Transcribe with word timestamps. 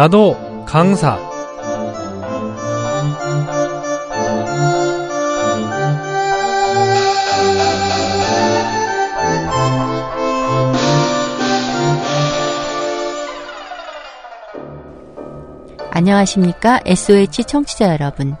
나도 0.00 0.64
강사 0.64 1.18
안녕하십니까 15.90 16.80
SOH 16.86 17.44
청취자 17.44 17.92
여러분. 17.92 18.36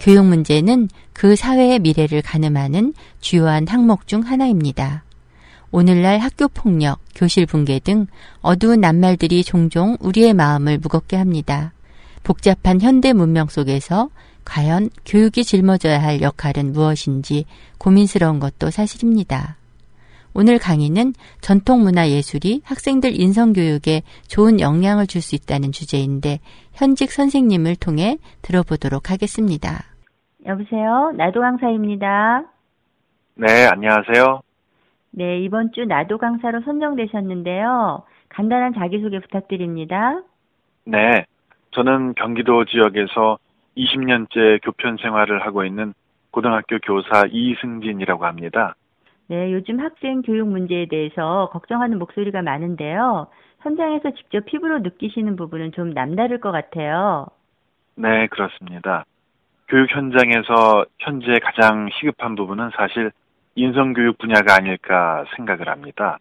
교육 0.00 0.24
문제는 0.24 0.88
그 1.12 1.36
사회의 1.36 1.78
미래를 1.78 2.20
가늠하는 2.22 2.94
주요한 3.20 3.68
항목 3.68 4.08
중 4.08 4.22
하나입니다. 4.22 5.05
오늘날 5.70 6.18
학교 6.18 6.48
폭력, 6.48 7.00
교실 7.14 7.46
붕괴 7.46 7.78
등 7.78 8.06
어두운 8.40 8.80
낱말들이 8.80 9.44
종종 9.44 9.96
우리의 10.00 10.34
마음을 10.34 10.78
무겁게 10.78 11.16
합니다. 11.16 11.72
복잡한 12.22 12.80
현대 12.80 13.12
문명 13.12 13.46
속에서 13.46 14.10
과연 14.44 14.90
교육이 15.04 15.44
짊어져야 15.44 16.02
할 16.02 16.22
역할은 16.22 16.72
무엇인지 16.72 17.44
고민스러운 17.78 18.38
것도 18.38 18.70
사실입니다. 18.70 19.56
오늘 20.38 20.58
강의는 20.58 21.14
전통문화 21.40 22.10
예술이 22.10 22.60
학생들 22.64 23.18
인성교육에 23.18 24.02
좋은 24.28 24.60
영향을 24.60 25.06
줄 25.06 25.22
수 25.22 25.34
있다는 25.34 25.72
주제인데 25.72 26.40
현직 26.74 27.10
선생님을 27.10 27.76
통해 27.76 28.18
들어보도록 28.42 29.10
하겠습니다. 29.10 29.84
여보세요. 30.44 31.12
나도 31.16 31.40
강사입니다. 31.40 32.44
네, 33.34 33.66
안녕하세요. 33.66 34.45
네, 35.18 35.38
이번 35.40 35.72
주 35.72 35.86
나도 35.86 36.18
강사로 36.18 36.60
선정되셨는데요. 36.60 38.02
간단한 38.28 38.74
자기소개 38.74 39.18
부탁드립니다. 39.20 40.20
네, 40.84 41.24
저는 41.70 42.12
경기도 42.16 42.66
지역에서 42.66 43.38
20년째 43.78 44.62
교편 44.62 44.98
생활을 44.98 45.46
하고 45.46 45.64
있는 45.64 45.94
고등학교 46.32 46.78
교사 46.80 47.24
이승진이라고 47.30 48.26
합니다. 48.26 48.74
네, 49.28 49.54
요즘 49.54 49.80
학생 49.80 50.20
교육 50.20 50.48
문제에 50.48 50.84
대해서 50.84 51.48
걱정하는 51.50 51.98
목소리가 51.98 52.42
많은데요. 52.42 53.28
현장에서 53.60 54.10
직접 54.10 54.44
피부로 54.44 54.80
느끼시는 54.80 55.36
부분은 55.36 55.72
좀 55.72 55.94
남다를 55.94 56.40
것 56.40 56.52
같아요. 56.52 57.26
네, 57.94 58.26
그렇습니다. 58.26 59.06
교육 59.68 59.90
현장에서 59.90 60.84
현재 60.98 61.38
가장 61.42 61.88
시급한 61.98 62.34
부분은 62.34 62.68
사실 62.76 63.12
인성교육 63.56 64.18
분야가 64.18 64.54
아닐까 64.54 65.24
생각을 65.34 65.68
합니다. 65.68 66.18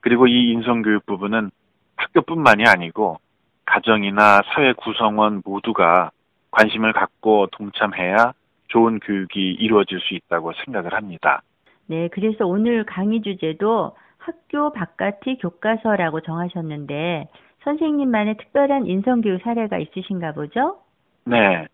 그리고 0.00 0.26
이 0.26 0.52
인성교육 0.52 1.06
부분은 1.06 1.50
학교뿐만이 1.96 2.64
아니고 2.66 3.16
가정이나 3.64 4.42
사회 4.54 4.72
구성원 4.74 5.42
모두가 5.44 6.10
관심을 6.50 6.92
갖고 6.92 7.48
동참해야 7.52 8.32
좋은 8.68 9.00
교육이 9.00 9.56
이루어질 9.58 10.00
수 10.00 10.14
있다고 10.14 10.52
생각을 10.64 10.94
합니다. 10.94 11.42
네, 11.86 12.08
그래서 12.08 12.46
오늘 12.46 12.84
강의 12.84 13.22
주제도 13.22 13.96
학교 14.18 14.72
바깥의 14.72 15.38
교과서라고 15.38 16.20
정하셨는데 16.20 17.28
선생님만의 17.64 18.36
특별한 18.36 18.86
인성교육 18.86 19.42
사례가 19.42 19.78
있으신가 19.78 20.32
보죠? 20.32 20.78
네. 21.24 21.66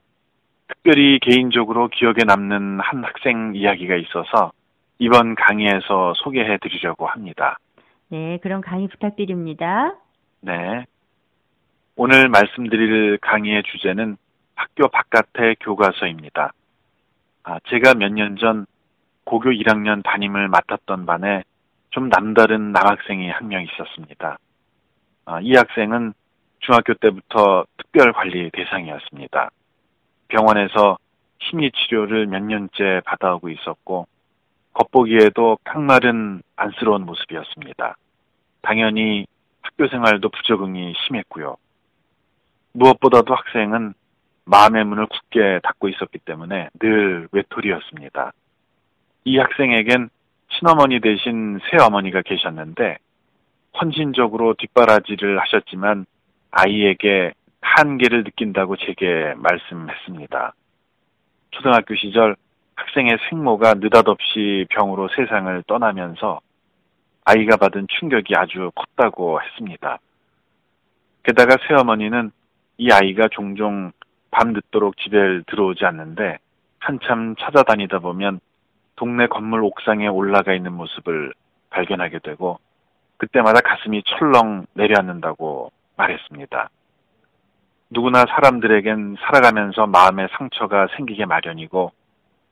특별히 0.68 1.18
개인적으로 1.20 1.88
기억에 1.88 2.18
남는 2.26 2.80
한 2.80 3.04
학생 3.04 3.52
이야기가 3.54 3.96
있어서 3.96 4.52
이번 4.98 5.34
강의에서 5.34 6.14
소개해 6.16 6.58
드리려고 6.58 7.06
합니다. 7.06 7.58
네, 8.08 8.38
그럼 8.42 8.60
강의 8.60 8.88
부탁드립니다. 8.88 9.94
네. 10.40 10.84
오늘 11.96 12.28
말씀드릴 12.28 13.18
강의의 13.18 13.62
주제는 13.64 14.16
학교 14.54 14.88
바깥의 14.88 15.56
교과서입니다. 15.60 16.52
아, 17.44 17.58
제가 17.68 17.94
몇 17.94 18.12
년 18.12 18.36
전 18.36 18.66
고교 19.24 19.50
1학년 19.50 20.02
담임을 20.04 20.48
맡았던 20.48 21.06
반에 21.06 21.42
좀 21.90 22.08
남다른 22.08 22.72
남학생이 22.72 23.30
한 23.30 23.48
명 23.48 23.62
있었습니다. 23.62 24.38
아, 25.26 25.40
이 25.40 25.54
학생은 25.54 26.12
중학교 26.60 26.94
때부터 26.94 27.64
특별 27.78 28.12
관리 28.12 28.50
대상이었습니다. 28.50 29.50
병원에서 30.28 30.98
심리 31.40 31.70
치료를 31.70 32.26
몇 32.26 32.42
년째 32.42 33.02
받아오고 33.04 33.48
있었고 33.50 34.06
겉보기에도 34.74 35.58
깡마른 35.64 36.42
안쓰러운 36.56 37.06
모습이었습니다. 37.06 37.96
당연히 38.62 39.26
학교 39.62 39.88
생활도 39.88 40.28
부적응이 40.28 40.94
심했고요. 41.06 41.56
무엇보다도 42.72 43.34
학생은 43.34 43.94
마음의 44.44 44.84
문을 44.84 45.06
굳게 45.06 45.60
닫고 45.62 45.88
있었기 45.88 46.18
때문에 46.18 46.68
늘 46.78 47.28
외톨이였습니다. 47.32 48.32
이 49.24 49.38
학생에겐 49.38 50.10
친어머니 50.58 51.00
대신 51.00 51.58
새어머니가 51.70 52.22
계셨는데 52.22 52.98
헌신적으로 53.80 54.54
뒷바라지를 54.54 55.40
하셨지만 55.40 56.06
아이에게 56.50 57.32
한계를 57.60 58.24
느낀다고 58.24 58.76
제게 58.76 59.34
말씀했습니다. 59.36 60.54
초등학교 61.50 61.94
시절 61.96 62.36
학생의 62.94 63.18
생모가 63.28 63.74
느닷없이 63.74 64.66
병으로 64.70 65.08
세상을 65.08 65.64
떠나면서 65.66 66.40
아이가 67.24 67.56
받은 67.56 67.88
충격이 67.88 68.34
아주 68.36 68.70
컸다고 68.74 69.42
했습니다. 69.42 69.98
게다가 71.24 71.56
새어머니는 71.66 72.30
이 72.78 72.90
아이가 72.92 73.28
종종 73.30 73.90
밤늦도록 74.30 74.96
집에 74.98 75.42
들어오지 75.46 75.84
않는데 75.84 76.38
한참 76.78 77.34
찾아다니다 77.36 77.98
보면 77.98 78.40
동네 78.96 79.26
건물 79.26 79.64
옥상에 79.64 80.06
올라가 80.06 80.54
있는 80.54 80.72
모습을 80.72 81.32
발견하게 81.70 82.20
되고 82.20 82.58
그때마다 83.16 83.60
가슴이 83.60 84.02
철렁 84.06 84.66
내려앉는다고 84.74 85.72
말했습니다. 85.96 86.70
누구나 87.90 88.24
사람들에겐 88.28 89.16
살아가면서 89.20 89.86
마음의 89.86 90.28
상처가 90.36 90.88
생기게 90.96 91.26
마련이고 91.26 91.92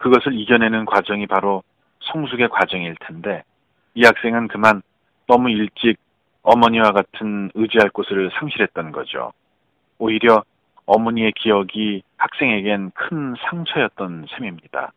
그것을 0.02 0.38
이겨내는 0.38 0.84
과정이 0.84 1.26
바로 1.28 1.62
성숙의 2.00 2.48
과정일 2.48 2.96
텐데 3.06 3.44
이 3.94 4.04
학생은 4.04 4.48
그만 4.48 4.82
너무 5.28 5.48
일찍 5.48 5.96
어머니와 6.42 6.90
같은 6.90 7.52
의지할 7.54 7.90
곳을 7.90 8.30
상실했던 8.34 8.90
거죠. 8.90 9.32
오히려 9.98 10.42
어머니의 10.86 11.32
기억이 11.36 12.02
학생에겐 12.16 12.90
큰 12.94 13.36
상처였던 13.48 14.26
셈입니다. 14.34 14.92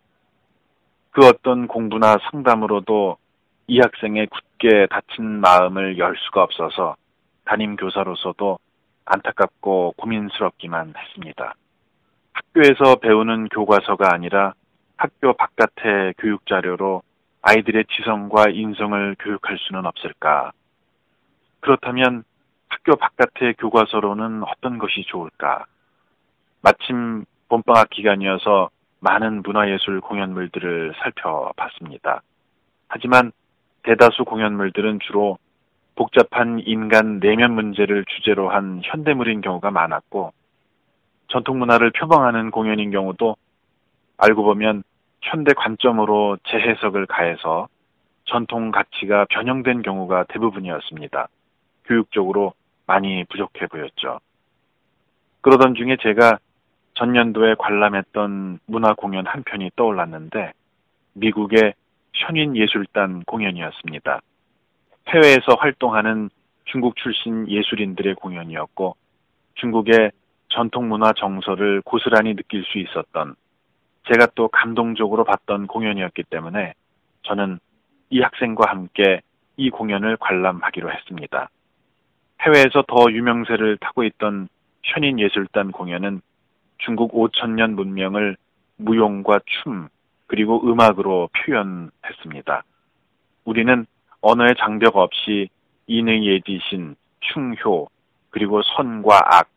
그 1.11 1.27
어떤 1.27 1.67
공부나 1.67 2.17
상담으로도 2.31 3.17
이 3.67 3.79
학생의 3.79 4.27
굳게 4.27 4.87
닫힌 4.89 5.39
마음을 5.39 5.99
열 5.99 6.16
수가 6.17 6.41
없어서 6.41 6.95
담임 7.45 7.75
교사로서도 7.75 8.57
안타깝고 9.05 9.93
고민스럽기만 9.97 10.95
했습니다. 10.97 11.53
학교에서 12.33 12.95
배우는 12.95 13.49
교과서가 13.49 14.11
아니라 14.11 14.55
학교 14.97 15.33
바깥의 15.33 16.16
교육 16.17 16.45
자료로 16.45 17.01
아이들의 17.41 17.85
지성과 17.95 18.50
인성을 18.50 19.16
교육할 19.19 19.57
수는 19.59 19.85
없을까? 19.85 20.51
그렇다면 21.59 22.23
학교 22.69 22.95
바깥의 22.95 23.55
교과서로는 23.59 24.44
어떤 24.44 24.78
것이 24.78 25.03
좋을까? 25.07 25.66
마침 26.61 27.25
봄방학 27.50 27.89
기간이어서 27.89 28.69
많은 29.00 29.44
문화예술 29.44 30.01
공연물들을 30.01 30.94
살펴봤습니다. 30.97 32.22
하지만 32.88 33.31
대다수 33.84 34.25
공연물들은 34.25 34.99
주로 35.02 35.37
복잡한 35.96 36.59
인간 36.66 37.19
내면 37.19 37.53
문제를 37.53 38.05
주제로 38.05 38.49
한 38.49 38.81
현대물인 38.84 39.41
경우가 39.41 39.72
많았고 39.72 40.34
전통 41.28 41.59
문화를 41.59 41.91
표방하는 41.91 42.52
공연인 42.52 42.91
경우도 42.91 43.35
알고 44.17 44.43
보면 44.43 44.84
현대 45.22 45.53
관점으로 45.53 46.38
재해석을 46.47 47.06
가해서 47.08 47.67
전통 48.26 48.72
가치가 48.72 49.26
변형된 49.26 49.82
경우가 49.82 50.26
대부분이었습니다. 50.29 51.28
교육적으로 51.85 52.53
많이 52.88 53.23
부족해 53.26 53.67
보였죠. 53.67 54.20
그러던 55.41 55.76
중에 55.76 55.97
제가 56.02 56.40
전년도에 56.96 57.56
관람했던 57.59 58.59
문화 58.66 58.94
공연 58.94 59.28
한 59.28 59.44
편이 59.44 59.72
떠올랐는데 59.76 60.53
미국의 61.14 61.73
현인 62.14 62.56
예술단 62.56 63.23
공연이었습니다. 63.23 64.22
해외에서 65.09 65.56
활동하는 65.59 66.29
중국 66.66 66.96
출신 66.96 67.47
예술인들의 67.47 68.16
공연이었고 68.16 68.96
중국의 69.56 70.12
전통 70.50 70.90
문화 70.90 71.14
정서를 71.14 71.82
고스란히 71.82 72.35
느낄 72.35 72.64
수 72.64 72.79
있었던 72.79 73.35
제가 74.11 74.28
또 74.35 74.47
감동적으로 74.47 75.23
봤던 75.23 75.67
공연이었기 75.67 76.23
때문에 76.23 76.73
저는 77.23 77.59
이 78.09 78.22
학생과 78.22 78.69
함께 78.69 79.22
이 79.57 79.69
공연을 79.69 80.17
관람하기로 80.17 80.91
했습니다. 80.91 81.49
해외에서 82.41 82.84
더 82.87 83.11
유명세를 83.11 83.78
타고 83.78 84.03
있던 84.03 84.47
현인 84.84 85.19
예술단 85.19 85.72
공연은 85.72 86.22
중국 86.78 87.13
5천년 87.13 87.72
문명을 87.72 88.37
무용과 88.78 89.40
춤 89.46 89.87
그리고 90.28 90.61
음악으로 90.69 91.29
표현했습니다. 91.34 92.63
우리는 93.46 93.85
언어의 94.22 94.55
장벽 94.59 94.97
없이 94.97 95.49
인의 95.87 96.25
예지신, 96.25 96.96
충효, 97.22 97.90
그리고 98.31 98.61
선과 98.63 99.22
악 99.25 99.49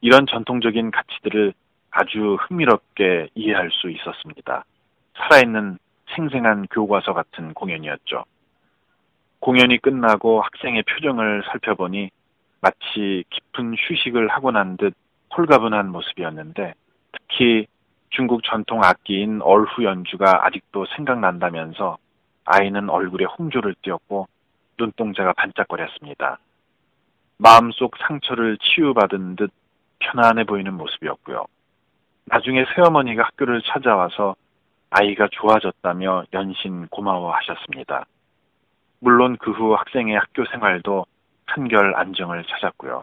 이런 0.00 0.26
전통적인 0.26 0.90
가치들을 0.90 1.54
아주 1.92 2.36
흥미롭게 2.40 3.28
이해할 3.34 3.70
수 3.70 3.90
있었습니다. 3.90 4.64
살아있는 5.16 5.78
생생한 6.16 6.66
교과서 6.70 7.12
같은 7.12 7.54
공연이었죠. 7.54 8.24
공연이 9.40 9.78
끝나고 9.78 10.40
학생의 10.40 10.84
표정을 10.84 11.44
살펴보니 11.50 12.10
마치 12.60 13.24
깊은 13.30 13.74
휴식을 13.76 14.28
하고 14.28 14.50
난 14.50 14.76
듯 14.76 14.94
홀가분한 15.36 15.88
모습이었는데 15.90 16.74
특히 17.12 17.66
중국 18.10 18.42
전통 18.44 18.82
악기인 18.84 19.40
얼후 19.42 19.84
연주가 19.84 20.46
아직도 20.46 20.86
생각난다면서 20.96 21.98
아이는 22.44 22.90
얼굴에 22.90 23.24
홍조를 23.24 23.74
띄었고 23.82 24.28
눈동자가 24.78 25.32
반짝거렸습니다. 25.32 26.38
마음속 27.38 27.96
상처를 27.96 28.58
치유받은 28.58 29.36
듯 29.36 29.50
편안해 30.00 30.44
보이는 30.44 30.74
모습이었고요. 30.74 31.46
나중에 32.26 32.64
새어머니가 32.74 33.24
학교를 33.24 33.62
찾아와서 33.62 34.36
아이가 34.90 35.28
좋아졌다며 35.32 36.24
연신 36.32 36.86
고마워하셨습니다. 36.88 38.06
물론 39.00 39.36
그 39.38 39.50
후 39.50 39.74
학생의 39.74 40.16
학교 40.16 40.44
생활도 40.46 41.06
한결 41.46 41.94
안정을 41.96 42.44
찾았고요. 42.44 43.02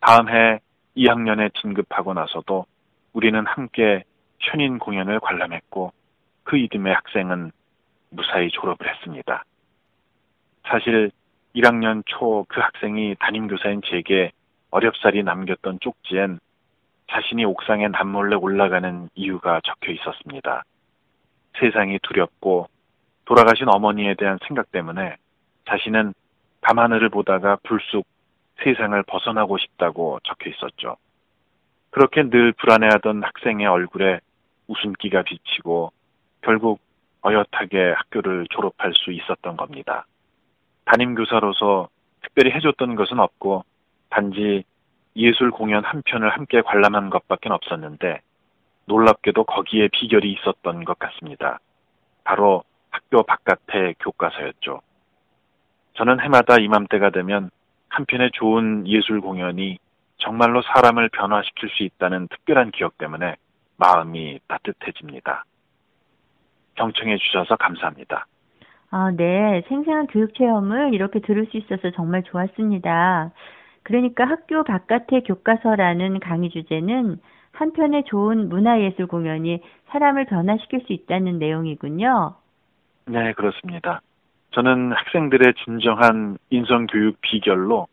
다음 0.00 0.28
해 0.28 0.60
2학년에 0.96 1.54
진급하고 1.60 2.14
나서도 2.14 2.66
우리는 3.12 3.46
함께 3.46 4.04
현인 4.40 4.78
공연을 4.78 5.20
관람했고 5.20 5.92
그 6.44 6.56
이듬해 6.56 6.92
학생은 6.92 7.52
무사히 8.10 8.50
졸업을 8.50 8.88
했습니다. 8.88 9.44
사실 10.66 11.10
1학년 11.54 12.02
초 12.06 12.44
그 12.48 12.60
학생이 12.60 13.16
담임교사인 13.20 13.82
제게 13.84 14.32
어렵사리 14.70 15.22
남겼던 15.22 15.78
쪽지엔 15.80 16.40
자신이 17.10 17.44
옥상에 17.44 17.88
남몰래 17.88 18.36
올라가는 18.36 19.08
이유가 19.14 19.60
적혀 19.64 19.92
있었습니다. 19.92 20.64
세상이 21.58 21.98
두렵고 22.02 22.68
돌아가신 23.24 23.68
어머니에 23.68 24.14
대한 24.14 24.38
생각 24.46 24.70
때문에 24.70 25.16
자신은 25.66 26.14
밤하늘을 26.60 27.08
보다가 27.08 27.58
불쑥 27.62 28.06
세상을 28.62 29.00
벗어나고 29.04 29.58
싶다고 29.58 30.18
적혀 30.24 30.50
있었죠. 30.50 30.96
그렇게 31.90 32.22
늘 32.28 32.52
불안해하던 32.52 33.22
학생의 33.22 33.66
얼굴에 33.66 34.20
웃음기가 34.66 35.22
비치고 35.22 35.92
결국 36.42 36.80
어엿하게 37.22 37.94
학교를 37.96 38.46
졸업할 38.50 38.92
수 38.94 39.12
있었던 39.12 39.56
겁니다. 39.56 40.06
담임교사로서 40.84 41.88
특별히 42.22 42.52
해줬던 42.52 42.94
것은 42.94 43.18
없고 43.18 43.64
단지 44.10 44.64
예술 45.16 45.50
공연 45.50 45.84
한 45.84 46.02
편을 46.02 46.28
함께 46.30 46.62
관람한 46.62 47.10
것밖에 47.10 47.48
없었는데 47.50 48.20
놀랍게도 48.86 49.44
거기에 49.44 49.88
비결이 49.88 50.32
있었던 50.32 50.84
것 50.84 50.98
같습니다. 50.98 51.60
바로 52.24 52.62
학교 52.90 53.22
바깥의 53.22 53.96
교과서였죠. 54.00 54.80
저는 55.94 56.20
해마다 56.20 56.56
이맘때가 56.56 57.10
되면 57.10 57.50
한편의 57.88 58.30
좋은 58.32 58.86
예술 58.86 59.20
공연이 59.20 59.78
정말로 60.18 60.62
사람을 60.62 61.08
변화시킬 61.10 61.68
수 61.70 61.82
있다는 61.82 62.28
특별한 62.28 62.70
기억 62.72 62.98
때문에 62.98 63.36
마음이 63.76 64.40
따뜻해집니다. 64.46 65.44
경청해 66.74 67.18
주셔서 67.18 67.56
감사합니다. 67.56 68.26
아, 68.90 69.10
네. 69.10 69.62
생생한 69.68 70.06
교육 70.06 70.34
체험을 70.34 70.94
이렇게 70.94 71.20
들을 71.20 71.46
수 71.46 71.56
있어서 71.58 71.90
정말 71.90 72.22
좋았습니다. 72.22 73.32
그러니까 73.82 74.24
학교 74.24 74.64
바깥의 74.64 75.24
교과서라는 75.24 76.20
강의 76.20 76.50
주제는 76.50 77.18
한편의 77.52 78.04
좋은 78.04 78.48
문화예술 78.48 79.06
공연이 79.06 79.60
사람을 79.88 80.26
변화시킬 80.26 80.82
수 80.86 80.92
있다는 80.92 81.38
내용이군요. 81.38 82.34
네, 83.06 83.32
그렇습니다. 83.32 84.00
저는 84.50 84.92
학생들의 84.92 85.54
진정한 85.64 86.38
인성교육 86.50 87.20
비결로 87.20 87.86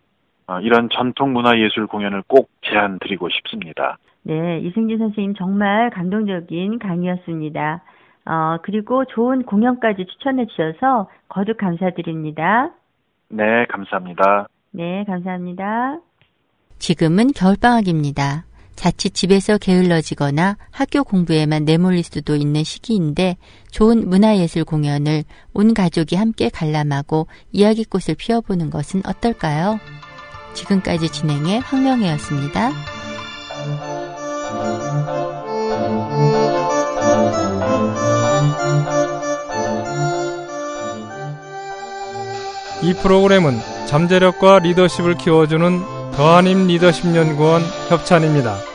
어, 0.48 0.60
이런 0.60 0.90
전통 0.90 1.34
문화예술 1.34 1.88
공연을 1.88 2.24
꼭 2.28 2.50
제안 2.62 3.00
드리고 3.00 3.30
싶습니다. 3.30 3.98
네, 4.24 4.60
이승진 4.60 4.98
선생님 4.98 5.36
정말 5.36 5.90
감동적인 5.90 6.80
강의였습니다. 6.80 7.82
어, 8.26 8.58
그리고 8.64 9.06
좋은 9.06 9.44
공연까지 9.44 10.06
추천해 10.06 10.46
주셔서 10.48 11.10
거듭 11.30 11.58
감사드립니다. 11.58 12.72
네, 13.30 13.66
감사합니다. 13.66 14.48
네, 14.76 15.06
감사합니다. 15.06 16.02
지금은 16.80 17.32
겨울방학입니다. 17.32 18.46
자칫 18.76 19.14
집에서 19.14 19.58
게을러지거나 19.58 20.58
학교 20.70 21.06
공부에만 21.06 21.64
내몰릴 21.64 22.04
수도 22.04 22.36
있는 22.36 22.66
시기인데 22.66 23.38
좋은 23.72 24.10
문화예술 24.10 24.66
공연을 24.66 25.24
온 25.54 25.74
가족이 25.74 26.18
함께 26.18 26.50
관람하고 26.50 27.28
이야기꽃을 27.54 28.16
피워보는 28.18 28.70
것은 28.70 29.02
어떨까요? 29.06 29.80
지금까지 30.54 31.10
진행해 31.10 31.60
황명혜였습니다. 31.60 32.72
이 42.84 42.94
프로그램은 43.02 43.75
잠재력과 43.86 44.60
리더십을 44.60 45.16
키워주는 45.16 46.12
더한임 46.12 46.68
리더십 46.68 47.16
연구원 47.16 47.62
협찬입니다. 47.90 48.75